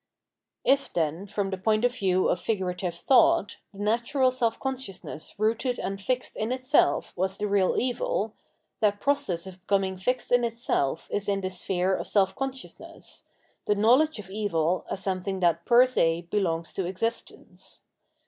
If, 0.63 0.91
then, 0.91 1.27
from 1.27 1.51
the 1.51 1.59
point 1.59 1.85
of 1.85 1.93
view 1.95 2.27
of 2.29 2.41
figurative 2.41 2.95
thought, 2.95 3.57
the 3.71 3.77
natural 3.77 4.31
self 4.31 4.59
consciousness 4.59 5.35
rooted 5.37 5.77
and 5.77 6.01
fixed 6.01 6.35
in 6.35 6.51
itself 6.51 7.13
was 7.15 7.37
the 7.37 7.47
real 7.47 7.75
evil, 7.79 8.33
that 8.79 8.99
process 8.99 9.45
of 9.45 9.61
becoming 9.61 9.97
fixed 9.97 10.31
in 10.31 10.43
itself 10.43 11.07
is 11.11 11.29
in 11.29 11.41
the 11.41 11.51
sphere 11.51 11.95
of 11.95 12.07
self 12.07 12.35
consciousness, 12.35 13.25
the 13.67 13.75
knowledge 13.75 14.17
of 14.17 14.31
evil 14.31 14.87
as 14.89 15.03
something 15.03 15.39
that 15.41 15.65
per 15.67 15.83
$e 15.85 16.23
belongs 16.31 16.73
to 16.73 16.87
existence. 16.87 17.81